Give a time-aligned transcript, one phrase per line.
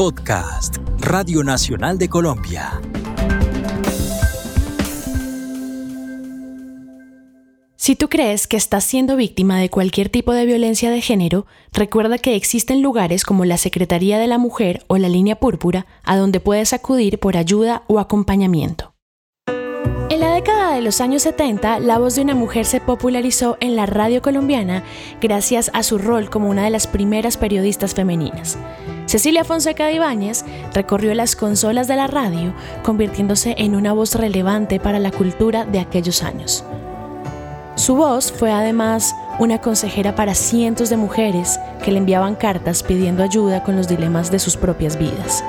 [0.00, 2.80] Podcast, Radio Nacional de Colombia.
[7.76, 11.44] Si tú crees que estás siendo víctima de cualquier tipo de violencia de género,
[11.74, 16.16] recuerda que existen lugares como la Secretaría de la Mujer o la Línea Púrpura a
[16.16, 18.89] donde puedes acudir por ayuda o acompañamiento.
[20.10, 23.76] En la década de los años 70, la voz de una mujer se popularizó en
[23.76, 24.82] la radio colombiana
[25.20, 28.58] gracias a su rol como una de las primeras periodistas femeninas.
[29.06, 34.80] Cecilia Fonseca de Ibáñez recorrió las consolas de la radio, convirtiéndose en una voz relevante
[34.80, 36.64] para la cultura de aquellos años.
[37.76, 43.22] Su voz fue además una consejera para cientos de mujeres que le enviaban cartas pidiendo
[43.22, 45.44] ayuda con los dilemas de sus propias vidas.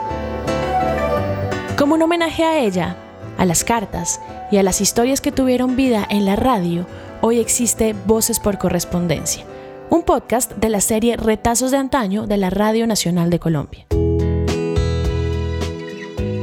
[1.80, 2.96] Como un homenaje a ella,
[3.42, 6.86] a las cartas y a las historias que tuvieron vida en la radio,
[7.22, 9.44] hoy existe Voces por Correspondencia,
[9.90, 13.88] un podcast de la serie Retazos de Antaño de la Radio Nacional de Colombia.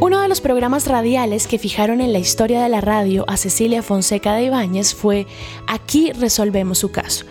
[0.01, 3.85] Uno de los programas radiales que fijaron en la historia de la radio a Cecilia
[3.85, 5.29] Fonseca de Ibáñez fue
[5.69, 7.27] Aquí resolvemos su caso,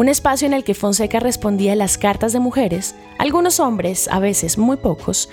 [0.00, 4.56] un espacio en el que Fonseca respondía las cartas de mujeres, algunos hombres, a veces
[4.56, 5.28] muy pocos,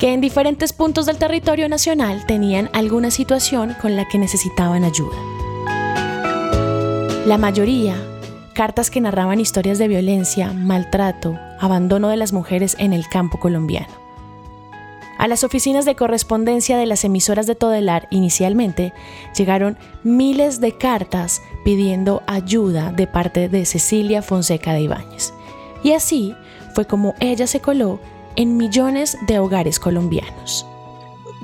[0.00, 5.16] que en diferentes puntos del territorio nacional tenían alguna situación con la que necesitaban ayuda.
[7.26, 7.94] La mayoría,
[8.54, 14.07] cartas que narraban historias de violencia, maltrato, abandono de las mujeres en el campo colombiano.
[15.18, 18.92] A las oficinas de correspondencia de las emisoras de Todelar inicialmente
[19.36, 25.32] llegaron miles de cartas pidiendo ayuda de parte de Cecilia Fonseca de Ibáñez.
[25.82, 26.36] Y así
[26.72, 27.98] fue como ella se coló
[28.36, 30.64] en millones de hogares colombianos.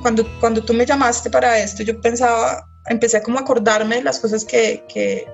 [0.03, 4.20] Cuando, cuando tú me llamaste para esto, yo pensaba, empecé a como acordarme de las
[4.20, 5.27] cosas que, que,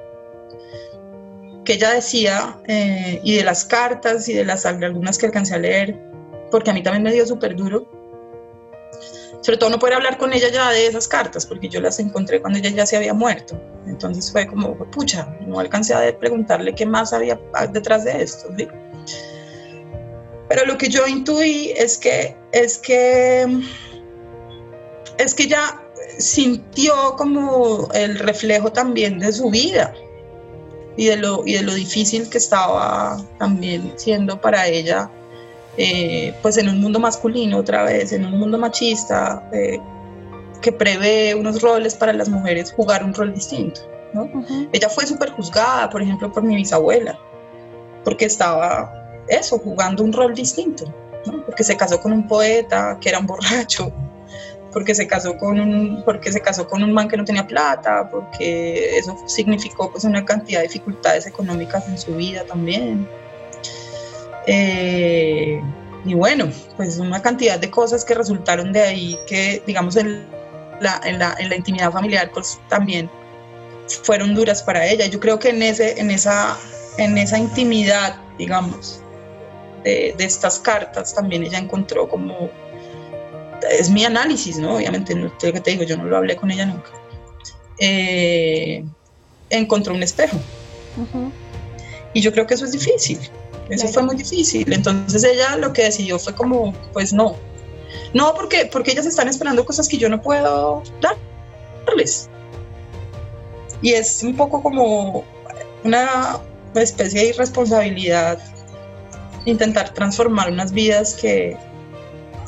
[1.67, 5.97] ella decía eh, y de las cartas y de las algunas que alcancé a leer,
[6.51, 8.00] porque a mí también me dio súper duro
[9.41, 12.41] sobre todo no poder hablar con ella ya de esas cartas, porque yo las encontré
[12.41, 13.61] cuando ella ya se había muerto.
[13.87, 17.41] Entonces fue como, pucha, no alcancé a preguntarle qué más había
[17.73, 18.49] detrás de esto.
[20.49, 23.47] Pero lo que yo intuí es que, es que,
[25.19, 25.81] es que ella
[26.19, 29.95] sintió como el reflejo también de su vida
[30.97, 35.11] y de lo, y de lo difícil que estaba también siendo para ella
[35.77, 39.79] eh, pues en un mundo masculino otra vez, en un mundo machista eh,
[40.61, 43.81] que prevé unos roles para las mujeres, jugar un rol distinto.
[44.73, 47.19] Ella fue súper juzgada, por ejemplo, por mi bisabuela,
[48.05, 48.93] porque estaba
[49.29, 50.93] eso, jugando un rol distinto,
[51.47, 53.93] porque se casó con un poeta que era un borracho,
[54.73, 58.09] porque se casó con un porque se casó con un man que no tenía plata
[58.09, 63.09] porque eso significó pues una cantidad de dificultades económicas en su vida también
[64.47, 65.61] eh,
[66.05, 70.27] y bueno, pues una cantidad de cosas que resultaron de ahí que, digamos, en
[70.81, 73.11] la, en la, en la intimidad familiar, pues también
[74.03, 75.07] fueron duras para ella.
[75.07, 76.57] Yo creo que en, ese, en, esa,
[76.97, 79.03] en esa intimidad, digamos,
[79.85, 82.51] de, de estas cartas, también ella encontró como,
[83.71, 84.77] es mi análisis, ¿no?
[84.77, 86.91] Obviamente, no que te digo, yo no lo hablé con ella nunca.
[87.79, 88.85] Eh,
[89.49, 90.39] encontró un espejo.
[92.13, 93.19] Y yo creo que eso es difícil.
[93.71, 94.73] Eso fue muy difícil.
[94.73, 97.37] Entonces ella lo que decidió fue como, pues no.
[98.13, 100.83] No, porque, porque ellas están esperando cosas que yo no puedo
[101.87, 102.29] darles.
[103.83, 105.25] Y es un poco como
[105.85, 106.41] una
[106.75, 108.39] especie de irresponsabilidad
[109.45, 111.57] intentar transformar unas vidas que,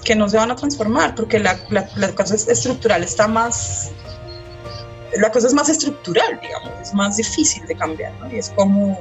[0.04, 3.91] que no se van a transformar, porque la, la, la cosa estructural está más,
[5.16, 8.31] la cosa es más estructural, digamos, es más difícil de cambiar, ¿no?
[8.31, 8.99] Y es como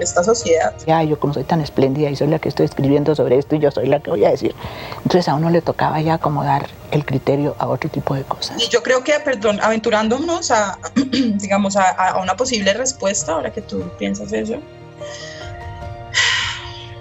[0.00, 0.74] esta sociedad.
[0.86, 3.58] Ya, yo como soy tan espléndida y soy la que estoy escribiendo sobre esto y
[3.58, 4.54] yo soy la que voy a decir.
[4.98, 8.60] Entonces a uno le tocaba ya acomodar el criterio a otro tipo de cosas.
[8.62, 13.84] Y yo creo que, perdón, aventurándonos a, digamos, a, una posible respuesta, ahora que tú
[13.98, 14.56] piensas eso,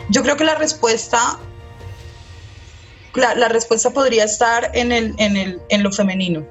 [0.09, 1.40] yo creo que la respuesta,
[3.14, 6.46] la, respuesta podría estar en, el, en, el, en lo femenino,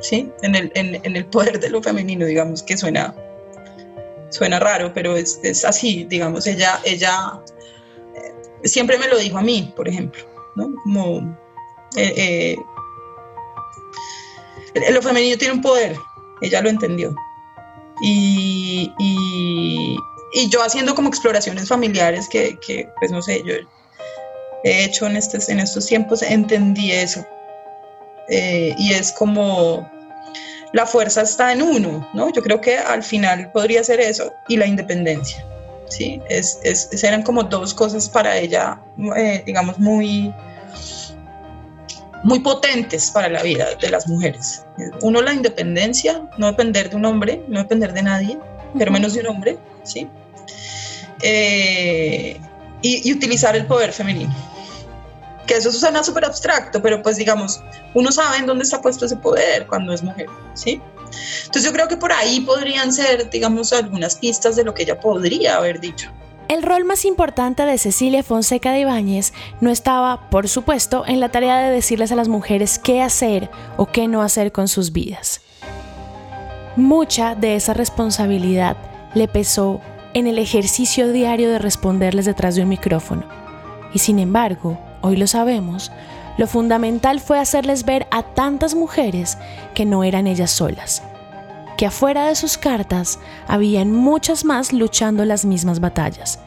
[0.00, 0.30] ¿sí?
[0.42, 3.14] En el, en, en el poder de lo femenino, digamos, que suena
[4.34, 7.40] suena raro, pero es, es así, digamos, ella, ella
[8.16, 10.24] eh, siempre me lo dijo a mí, por ejemplo,
[10.56, 10.74] ¿no?
[10.82, 11.38] Como
[11.96, 12.56] eh,
[14.74, 15.96] eh, lo femenino tiene un poder,
[16.42, 17.14] ella lo entendió.
[18.02, 19.96] Y, y,
[20.50, 23.54] yo haciendo como exploraciones familiares que, que, pues no sé, yo
[24.64, 27.24] he hecho en, estos, en estos tiempos, entendí eso.
[28.28, 29.88] y es como
[30.74, 32.32] la fuerza está en uno, ¿no?
[32.32, 35.46] Yo creo que al final podría ser eso y la independencia,
[35.88, 36.20] ¿sí?
[36.28, 36.58] Es,
[37.04, 38.80] eran como dos cosas para ella,
[39.16, 40.34] eh, digamos, muy,
[42.24, 44.66] muy potentes para la vida de las mujeres.
[45.00, 48.38] Uno, la independencia, no depender de un hombre, no depender de nadie,
[48.76, 50.10] pero menos de un hombre, ¿sí?
[51.22, 52.36] Eh,
[52.82, 54.34] y, utilizar el poder femenino.
[55.46, 57.62] Que eso suena súper abstracto, pero pues digamos,
[57.94, 60.80] uno sabe en dónde está puesto ese poder cuando es mujer, ¿sí?
[61.44, 64.98] Entonces yo creo que por ahí podrían ser, digamos, algunas pistas de lo que ella
[64.98, 66.10] podría haber dicho.
[66.48, 71.30] El rol más importante de Cecilia Fonseca de Ibáñez no estaba, por supuesto, en la
[71.30, 75.40] tarea de decirles a las mujeres qué hacer o qué no hacer con sus vidas.
[76.76, 78.76] Mucha de esa responsabilidad
[79.14, 79.80] le pesó
[80.12, 83.26] en el ejercicio diario de responderles detrás de un micrófono.
[83.94, 85.92] Y sin embargo, hoy lo sabemos,
[86.38, 89.36] lo fundamental fue hacerles ver a tantas mujeres
[89.74, 91.02] que no eran ellas solas,
[91.76, 96.40] que afuera de sus cartas habían muchas más luchando las mismas batallas,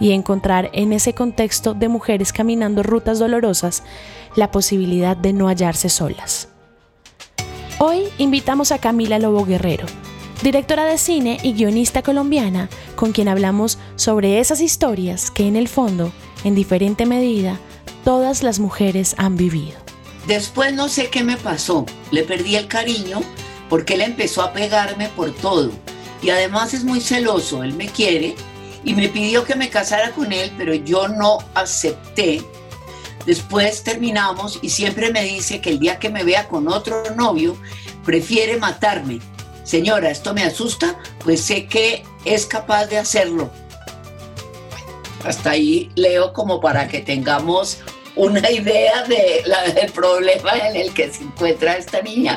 [0.00, 3.84] y encontrar en ese contexto de mujeres caminando rutas dolorosas
[4.34, 6.48] la posibilidad de no hallarse solas.
[7.78, 9.86] Hoy invitamos a Camila Lobo Guerrero,
[10.42, 15.68] directora de cine y guionista colombiana, con quien hablamos sobre esas historias que en el
[15.68, 16.10] fondo,
[16.42, 17.60] en diferente medida,
[18.04, 19.78] todas las mujeres han vivido.
[20.26, 23.20] Después no sé qué me pasó, le perdí el cariño
[23.68, 25.70] porque él empezó a pegarme por todo
[26.22, 28.34] y además es muy celoso, él me quiere
[28.84, 32.42] y me pidió que me casara con él, pero yo no acepté.
[33.26, 37.56] Después terminamos y siempre me dice que el día que me vea con otro novio,
[38.04, 39.20] prefiere matarme.
[39.64, 43.50] Señora, esto me asusta, pues sé que es capaz de hacerlo.
[45.24, 47.78] Hasta ahí leo como para que tengamos
[48.16, 49.42] una idea de
[49.74, 52.36] del problema en el que se encuentra esta niña.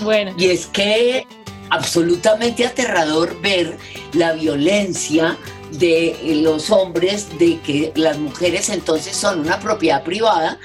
[0.00, 0.34] Bueno.
[0.38, 1.26] Y es que
[1.70, 3.76] absolutamente aterrador ver
[4.12, 5.36] la violencia
[5.72, 10.58] de los hombres, de que las mujeres entonces son una propiedad privada,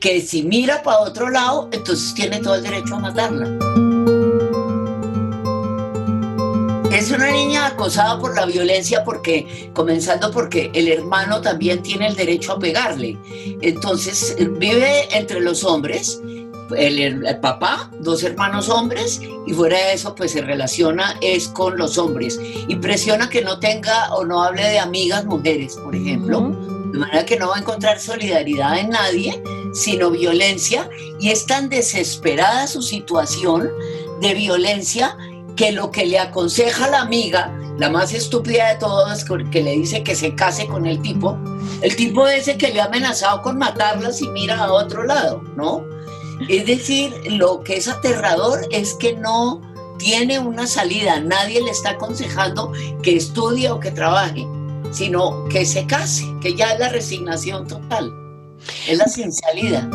[0.00, 3.87] que si mira para otro lado, entonces tiene todo el derecho a matarla.
[7.08, 12.14] Es una niña acosada por la violencia porque, comenzando porque el hermano también tiene el
[12.14, 13.16] derecho a pegarle.
[13.62, 16.20] Entonces vive entre los hombres,
[16.76, 21.96] el, papá, dos hermanos hombres, y fuera de eso pues se relaciona es con los
[21.96, 22.38] hombres.
[22.68, 26.54] Impresiona que no tenga o no hable de amigas mujeres, por ejemplo.
[26.92, 31.70] De manera que no va a encontrar solidaridad en nadie, sino violencia, y es tan
[31.70, 33.70] desesperada su situación
[34.20, 35.16] de violencia
[35.58, 40.04] que lo que le aconseja la amiga, la más estúpida de todas, que le dice
[40.04, 41.36] que se case con el tipo,
[41.82, 45.84] el tipo ese que le ha amenazado con matarla si mira a otro lado, ¿no?
[46.48, 49.60] Es decir, lo que es aterrador es que no
[49.98, 52.72] tiene una salida, nadie le está aconsejando
[53.02, 54.46] que estudie o que trabaje,
[54.92, 58.12] sino que se case, que ya es la resignación total,
[58.86, 59.90] es la sin salida.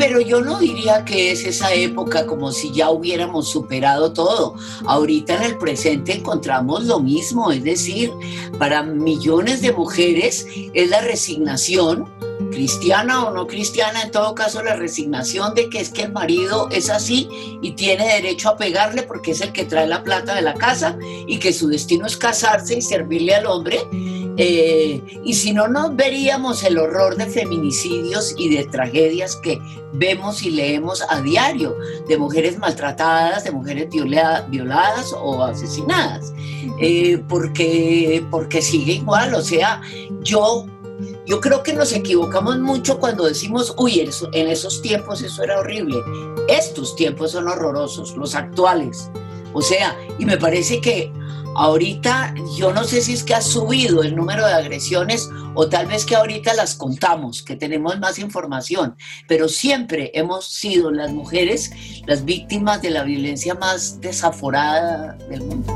[0.00, 4.54] Pero yo no diría que es esa época como si ya hubiéramos superado todo.
[4.86, 8.10] Ahorita en el presente encontramos lo mismo, es decir,
[8.58, 12.10] para millones de mujeres es la resignación,
[12.50, 16.70] cristiana o no cristiana, en todo caso la resignación de que es que el marido
[16.70, 17.28] es así
[17.60, 20.96] y tiene derecho a pegarle porque es el que trae la plata de la casa
[21.26, 23.80] y que su destino es casarse y servirle al hombre
[24.42, 29.60] eh, y si no, no veríamos el horror de feminicidios y de tragedias que
[29.92, 31.76] vemos y leemos a diario,
[32.08, 36.32] de mujeres maltratadas, de mujeres violadas o asesinadas,
[36.80, 39.82] eh, porque, porque sigue igual, o sea,
[40.22, 40.64] yo
[41.26, 45.96] yo creo que nos equivocamos mucho cuando decimos, uy, en esos tiempos eso era horrible.
[46.48, 49.10] Estos tiempos son horrorosos, los actuales.
[49.52, 51.12] O sea, y me parece que
[51.60, 55.88] Ahorita yo no sé si es que ha subido el número de agresiones o tal
[55.88, 58.96] vez que ahorita las contamos, que tenemos más información,
[59.28, 61.70] pero siempre hemos sido las mujeres
[62.06, 65.70] las víctimas de la violencia más desaforada del mundo.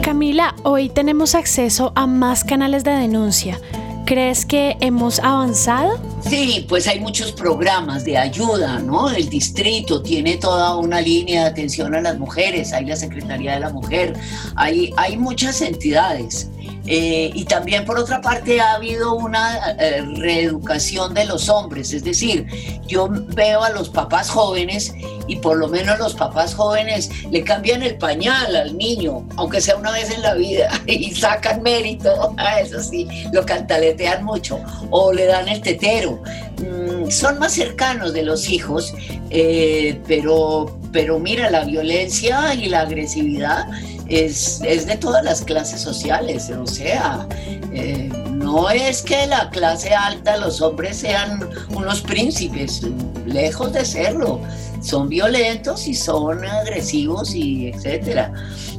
[0.00, 3.60] Camila, hoy tenemos acceso a más canales de denuncia.
[4.06, 6.13] ¿Crees que hemos avanzado?
[6.28, 9.10] Sí, pues hay muchos programas de ayuda, ¿no?
[9.10, 13.60] El distrito tiene toda una línea de atención a las mujeres, hay la Secretaría de
[13.60, 14.14] la Mujer,
[14.56, 16.48] hay, hay muchas entidades.
[16.86, 22.04] Eh, y también por otra parte ha habido una eh, reeducación de los hombres, es
[22.04, 22.46] decir,
[22.86, 24.92] yo veo a los papás jóvenes
[25.26, 29.76] y por lo menos los papás jóvenes le cambian el pañal al niño, aunque sea
[29.76, 35.12] una vez en la vida, y sacan mérito, a eso sí, lo cantaletean mucho, o
[35.12, 36.22] le dan el tetero.
[36.58, 38.94] Mm, son más cercanos de los hijos,
[39.30, 43.66] eh, pero pero mira, la violencia y la agresividad
[44.08, 47.26] es, de todas las clases sociales, o sea,
[47.72, 52.82] eh, no es que la clase alta, los hombres sean unos príncipes,
[53.26, 54.40] lejos de serlo,
[54.84, 58.32] son violentos y son agresivos y etcétera.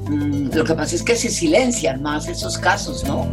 [0.07, 3.27] Mm, lo que pasa es que se silencian más esos casos, ¿no?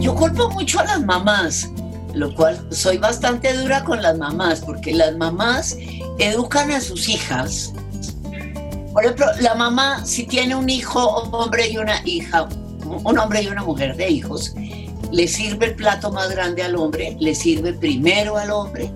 [0.00, 1.70] Yo culpo mucho a las mamás,
[2.12, 5.76] lo cual soy bastante dura con las mamás, porque las mamás
[6.18, 7.72] educan a sus hijas.
[8.92, 12.48] Por ejemplo, la mamá, si tiene un hijo, un hombre y una hija,
[12.84, 14.52] un hombre y una mujer de hijos,
[15.12, 18.90] le sirve el plato más grande al hombre, le sirve primero al hombre,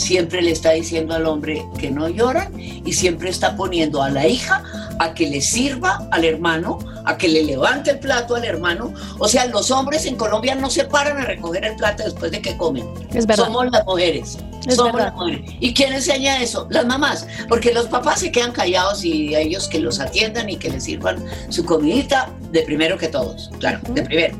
[0.00, 4.26] siempre le está diciendo al hombre que no lloran y siempre está poniendo a la
[4.26, 4.62] hija
[4.98, 8.92] a que le sirva al hermano, a que le levante el plato al hermano.
[9.18, 12.40] O sea, los hombres en Colombia no se paran a recoger el plato después de
[12.40, 12.86] que comen.
[13.14, 13.44] Es verdad.
[13.44, 14.38] Somos las mujeres.
[14.68, 15.42] Somos las mujeres.
[15.58, 16.66] ¿Y quién enseña eso?
[16.70, 17.26] Las mamás.
[17.48, 20.84] Porque los papás se quedan callados y a ellos que los atiendan y que les
[20.84, 23.50] sirvan su comidita de primero que todos.
[23.58, 24.36] Claro, de primero.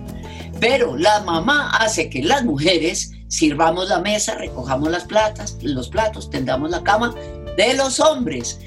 [0.60, 6.28] Pero la mamá hace que las mujeres sirvamos la mesa, recojamos las platas, los platos,
[6.28, 7.14] tendamos la cama
[7.56, 8.60] de los hombres.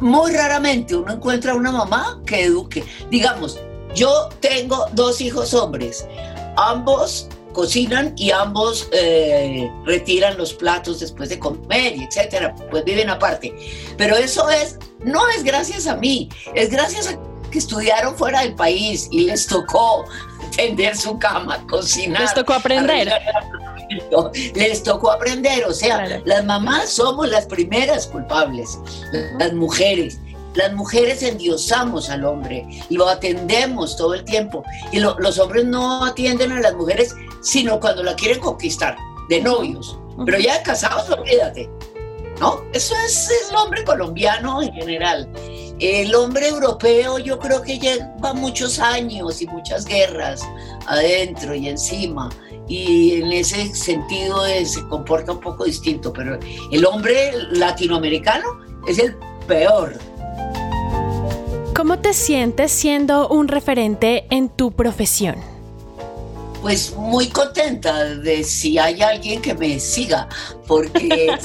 [0.00, 2.84] Muy raramente uno encuentra una mamá que eduque.
[3.10, 3.58] Digamos,
[3.94, 6.06] yo tengo dos hijos hombres,
[6.56, 13.08] ambos cocinan y ambos eh, retiran los platos después de comer y etcétera, pues viven
[13.08, 13.54] aparte.
[13.96, 17.18] Pero eso es, no es gracias a mí, es gracias a
[17.50, 20.04] que estudiaron fuera del país y les tocó
[20.56, 22.22] tender su cama, cocinar.
[22.22, 23.12] Les tocó aprender.
[24.54, 28.78] Les tocó aprender, o sea, las mamás somos las primeras culpables,
[29.38, 30.18] las mujeres.
[30.54, 34.64] Las mujeres endiosamos al hombre, lo atendemos todo el tiempo.
[34.90, 38.96] Y los hombres no atienden a las mujeres, sino cuando la quieren conquistar,
[39.28, 39.98] de novios.
[40.24, 41.68] Pero ya de casados, olvídate.
[42.40, 42.62] ¿No?
[42.72, 45.28] Eso es el hombre colombiano en general.
[45.78, 50.40] El hombre europeo yo creo que lleva muchos años y muchas guerras
[50.86, 52.30] adentro y encima
[52.66, 56.38] y en ese sentido se comporta un poco distinto, pero
[56.72, 58.46] el hombre latinoamericano
[58.88, 59.16] es el
[59.46, 59.98] peor.
[61.74, 65.36] ¿Cómo te sientes siendo un referente en tu profesión?
[66.62, 70.26] Pues muy contenta de si hay alguien que me siga,
[70.66, 71.28] porque,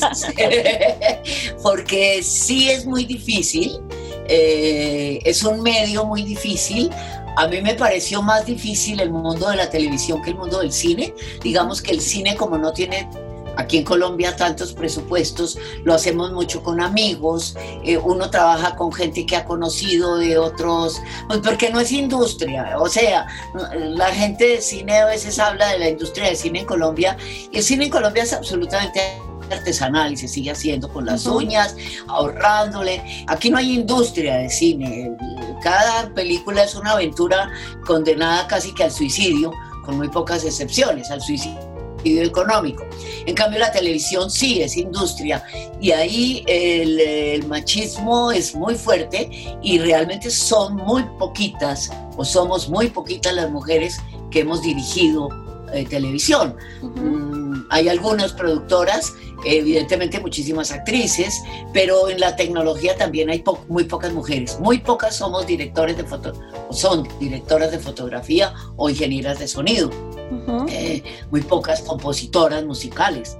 [1.61, 3.81] porque sí es muy difícil
[4.27, 6.89] eh, es un medio muy difícil.
[7.37, 10.71] A mí me pareció más difícil el mundo de la televisión que el mundo del
[10.71, 11.13] cine.
[11.41, 13.07] Digamos que el cine como no tiene
[13.57, 19.25] aquí en Colombia tantos presupuestos, lo hacemos mucho con amigos, eh, uno trabaja con gente
[19.25, 23.27] que ha conocido de otros, pues porque no es industria, o sea,
[23.73, 27.17] la gente de cine a veces habla de la industria de cine en Colombia
[27.51, 29.01] y el cine en Colombia es absolutamente
[29.53, 31.75] artesanal y se sigue haciendo con las uñas,
[32.07, 33.01] ahorrándole.
[33.27, 35.11] Aquí no hay industria de cine.
[35.61, 37.51] Cada película es una aventura
[37.85, 39.51] condenada casi que al suicidio,
[39.85, 41.71] con muy pocas excepciones, al suicidio
[42.05, 42.83] económico.
[43.25, 45.43] En cambio, la televisión sí es industria
[45.79, 49.29] y ahí el, machismo es muy fuerte
[49.61, 55.29] y realmente son muy poquitas o somos muy poquitas las mujeres que hemos dirigido
[55.73, 56.55] eh, televisión.
[56.81, 59.13] Mm, hay algunas productoras
[59.45, 61.41] evidentemente muchísimas actrices,
[61.73, 64.59] pero en la tecnología también hay muy pocas mujeres.
[64.59, 66.33] Muy pocas somos directores de foto,
[66.71, 69.89] son directoras de fotografía o ingenieras de sonido.
[70.69, 73.37] Eh, muy pocas compositoras musicales.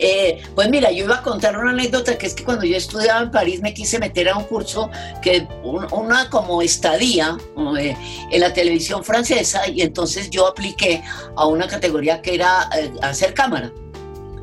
[0.00, 3.20] Eh, pues mira, yo iba a contar una anécdota que es que cuando yo estudiaba
[3.20, 4.90] en París me quise meter a un curso
[5.22, 7.38] que una como estadía
[7.78, 7.96] eh,
[8.30, 11.02] en la televisión francesa y entonces yo apliqué
[11.36, 12.68] a una categoría que era
[13.02, 13.72] hacer cámara.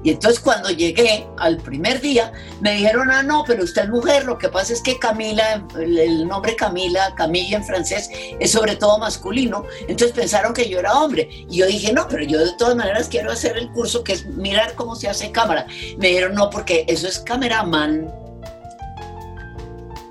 [0.03, 4.25] Y entonces cuando llegué al primer día, me dijeron, ah, no, pero usted es mujer,
[4.25, 8.97] lo que pasa es que Camila, el nombre Camila, Camilla en francés, es sobre todo
[8.97, 11.29] masculino, entonces pensaron que yo era hombre.
[11.49, 14.25] Y yo dije, no, pero yo de todas maneras quiero hacer el curso que es
[14.25, 15.67] mirar cómo se hace cámara.
[15.97, 18.11] Me dijeron, no, porque eso es cameraman.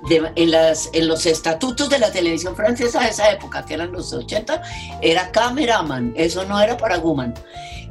[0.09, 4.13] en, las, en los estatutos de la televisión francesa de esa época, que eran los
[4.13, 4.61] 80,
[5.01, 7.33] era cameraman, eso no era para woman.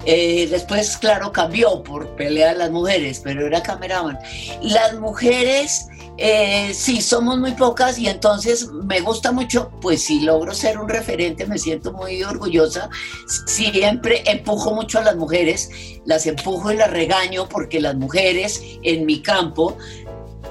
[0.07, 4.19] Eh, después, claro, cambió por pelea de las mujeres, pero era cameraman.
[4.62, 10.54] Las mujeres, eh, sí, somos muy pocas y entonces me gusta mucho, pues si logro
[10.54, 12.88] ser un referente, me siento muy orgullosa.
[13.47, 15.71] Siempre empujo mucho a las mujeres,
[16.07, 19.76] las empujo y las regaño porque las mujeres en mi campo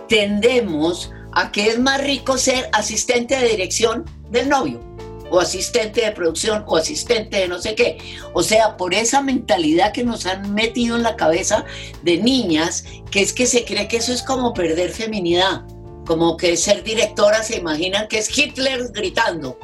[0.07, 4.88] tendemos a que es más rico ser asistente de dirección del novio
[5.29, 7.97] o asistente de producción o asistente de no sé qué.
[8.33, 11.65] O sea, por esa mentalidad que nos han metido en la cabeza
[12.03, 15.63] de niñas, que es que se cree que eso es como perder feminidad,
[16.05, 19.59] como que ser directora se imaginan que es Hitler gritando.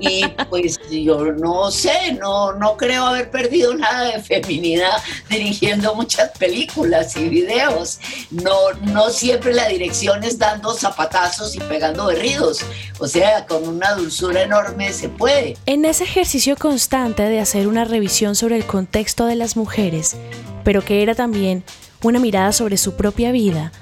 [0.00, 6.30] Y pues yo no sé, no, no creo haber perdido nada de feminidad dirigiendo muchas
[6.38, 7.98] películas y videos.
[8.30, 12.60] No, no siempre la dirección es dando zapatazos y pegando berridos.
[12.98, 15.56] O sea, con una dulzura enorme se puede.
[15.66, 20.16] En ese ejercicio constante de hacer una revisión sobre el contexto de las mujeres,
[20.64, 21.64] pero que era también
[22.02, 23.72] una mirada sobre su propia vida,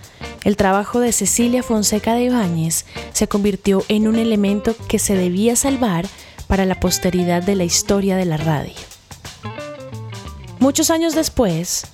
[0.47, 5.57] el trabajo de Cecilia Fonseca de Ibáñez se convirtió en un elemento que se debía
[5.57, 6.07] salvar
[6.47, 8.73] para la posteridad de la historia de la radio.
[10.61, 11.89] Muchos años después,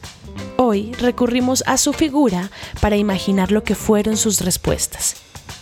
[0.59, 2.51] hoy recurrimos a su figura
[2.83, 5.17] para imaginar lo que fueron sus respuestas.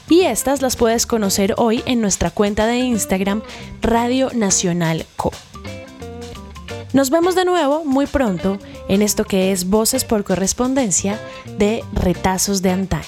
[0.09, 3.43] Y estas las puedes conocer hoy en nuestra cuenta de Instagram
[3.83, 5.31] Radio Nacional Co.
[6.93, 8.59] Nos vemos de nuevo muy pronto
[8.91, 11.21] en esto que es Voces por Correspondencia
[11.57, 13.07] de Retazos de Antaño.